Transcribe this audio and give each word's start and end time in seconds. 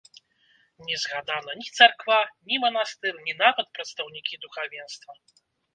Не 0.87 0.97
згадана 1.03 1.51
ні 1.59 1.67
царква, 1.77 2.19
ні 2.53 2.61
манастыр, 2.67 3.23
ні 3.29 3.33
нават 3.45 3.67
прадстаўнікі 3.79 4.35
духавенства. 4.47 5.11